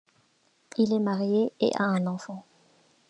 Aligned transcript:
Il 0.79 0.93
est 0.93 0.97
marié 0.99 1.53
et 1.59 1.69
a 1.75 1.83
un 1.83 2.07
enfant. 2.07 2.43